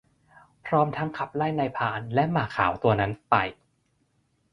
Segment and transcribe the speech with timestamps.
[0.67, 3.35] พร้อมทั้งขับไล่นายพรานและหมาขาวตัวนั้นไป